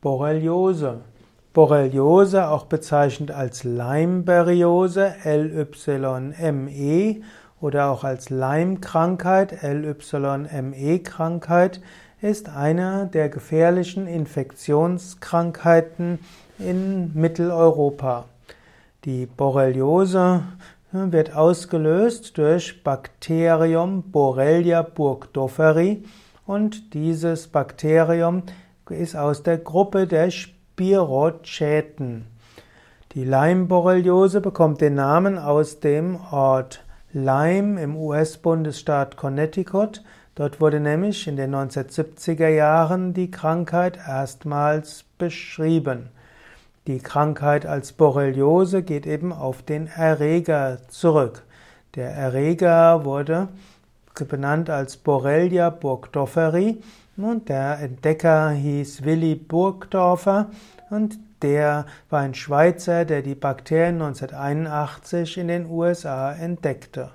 [0.00, 1.00] Borreliose.
[1.52, 7.22] Borreliose, auch bezeichnet als Lyme-Beriose, LYME
[7.62, 11.80] oder auch als Lyme-Krankheit, LYME-Krankheit,
[12.20, 16.18] ist eine der gefährlichen Infektionskrankheiten
[16.58, 18.26] in Mitteleuropa.
[19.04, 20.42] Die Borreliose
[20.92, 26.04] wird ausgelöst durch Bakterium Borrelia burgdorferi
[26.46, 28.44] und dieses Bakterium
[28.94, 32.26] ist aus der Gruppe der Spirochäten.
[33.12, 40.04] Die Lyme-Borreliose bekommt den Namen aus dem Ort Lyme im US-Bundesstaat Connecticut.
[40.34, 46.10] Dort wurde nämlich in den 1970er Jahren die Krankheit erstmals beschrieben.
[46.86, 51.42] Die Krankheit als Borreliose geht eben auf den Erreger zurück.
[51.94, 53.48] Der Erreger wurde
[54.28, 56.82] benannt als Borrelia burgdorferi
[57.16, 60.50] und der Entdecker hieß Willi Burgdorfer
[60.90, 67.10] und der war ein Schweizer, der die Bakterien 1981 in den USA entdeckte.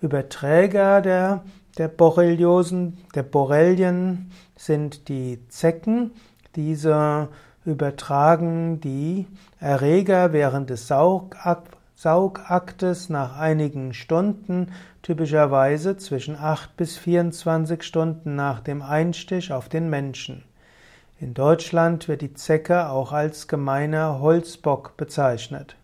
[0.00, 1.42] Überträger der,
[1.76, 6.12] der Borreliosen, der Borrelien sind die Zecken.
[6.54, 7.28] Diese
[7.64, 9.26] übertragen die
[9.60, 10.86] Erreger während des
[12.00, 14.70] Saugaktes nach einigen Stunden,
[15.02, 20.44] typischerweise zwischen 8 bis 24 Stunden nach dem Einstich auf den Menschen.
[21.18, 25.74] In Deutschland wird die Zecke auch als gemeiner Holzbock bezeichnet.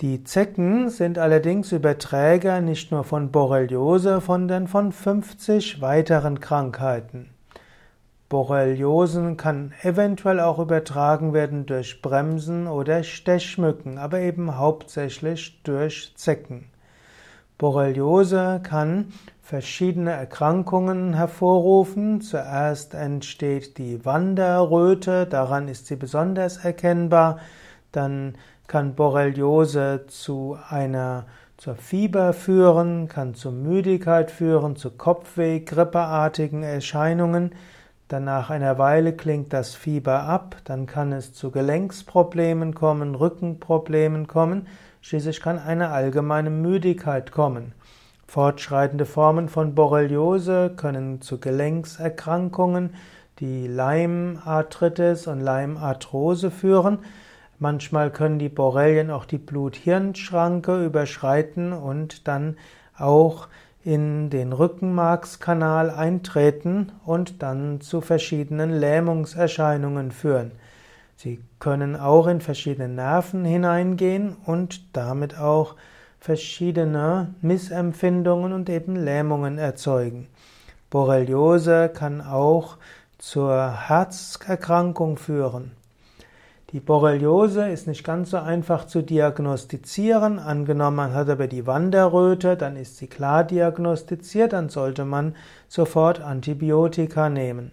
[0.00, 7.30] Die Zecken sind allerdings Überträger nicht nur von Borreliose, sondern von 50 weiteren Krankheiten.
[8.28, 16.66] Borreliosen kann eventuell auch übertragen werden durch Bremsen oder Stechmücken, aber eben hauptsächlich durch Zecken.
[17.56, 19.12] Borreliose kann
[19.42, 22.20] verschiedene Erkrankungen hervorrufen.
[22.20, 27.38] Zuerst entsteht die Wanderröte, daran ist sie besonders erkennbar.
[27.92, 31.24] Dann kann Borreliose zu einer
[31.56, 37.52] zur Fieber führen, kann zu Müdigkeit führen, zu Kopfweh, grippeartigen Erscheinungen.
[38.08, 44.26] Dann nach einer Weile klingt das Fieber ab, dann kann es zu Gelenksproblemen kommen, Rückenproblemen
[44.26, 44.66] kommen,
[45.02, 47.74] schließlich kann eine allgemeine Müdigkeit kommen.
[48.26, 52.94] Fortschreitende Formen von Borreliose können zu Gelenkserkrankungen,
[53.40, 57.00] die Leimarthritis und Leimarthrose führen.
[57.58, 62.56] Manchmal können die Borrelien auch die Blut-Hirn-Schranke überschreiten und dann
[62.96, 63.48] auch
[63.84, 70.52] in den Rückenmarkskanal eintreten und dann zu verschiedenen Lähmungserscheinungen führen.
[71.16, 75.74] Sie können auch in verschiedene Nerven hineingehen und damit auch
[76.20, 80.28] verschiedene Missempfindungen und eben Lähmungen erzeugen.
[80.90, 82.76] Borreliose kann auch
[83.18, 85.72] zur Herzerkrankung führen.
[86.72, 90.38] Die Borreliose ist nicht ganz so einfach zu diagnostizieren.
[90.38, 95.34] Angenommen, man hat aber die Wanderröte, dann ist sie klar diagnostiziert, dann sollte man
[95.66, 97.72] sofort Antibiotika nehmen.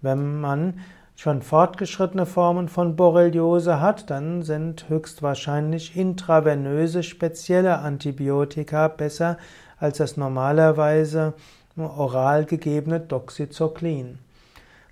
[0.00, 0.80] Wenn man
[1.16, 9.36] schon fortgeschrittene Formen von Borreliose hat, dann sind höchstwahrscheinlich intravenöse spezielle Antibiotika besser
[9.76, 11.34] als das normalerweise
[11.76, 14.18] oral gegebene Doxycyclin.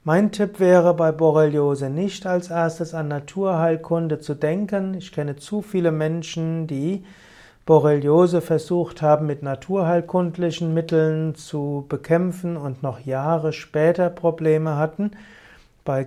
[0.05, 4.95] Mein Tipp wäre bei Borreliose nicht als erstes an Naturheilkunde zu denken.
[4.95, 7.05] Ich kenne zu viele Menschen, die
[7.67, 15.11] Borreliose versucht haben, mit naturheilkundlichen Mitteln zu bekämpfen und noch Jahre später Probleme hatten.
[15.85, 16.07] Bei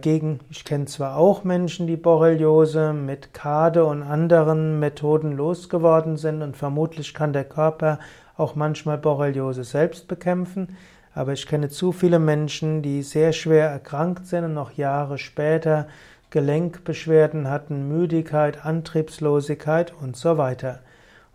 [0.49, 6.55] ich kenne zwar auch Menschen, die Borreliose mit Kade und anderen Methoden losgeworden sind und
[6.55, 7.99] vermutlich kann der Körper
[8.37, 10.77] auch manchmal Borreliose selbst bekämpfen,
[11.13, 15.87] aber ich kenne zu viele Menschen, die sehr schwer erkrankt sind und noch Jahre später
[16.29, 20.79] Gelenkbeschwerden hatten, Müdigkeit, Antriebslosigkeit und so weiter.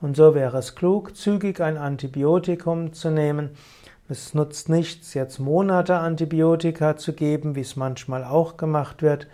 [0.00, 3.50] Und so wäre es klug, zügig ein Antibiotikum zu nehmen.
[4.08, 9.26] Es nutzt nichts, jetzt Monate Antibiotika zu geben, wie es manchmal auch gemacht wird,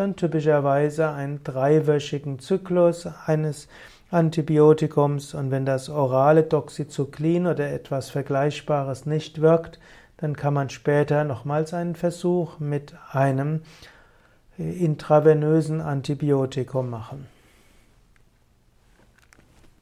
[0.00, 3.68] sondern typischerweise einen dreiwöchigen Zyklus eines
[4.10, 9.78] Antibiotikums und wenn das orale Doxycyclin oder etwas Vergleichbares nicht wirkt,
[10.16, 13.60] dann kann man später nochmals einen Versuch mit einem
[14.56, 17.26] intravenösen Antibiotikum machen.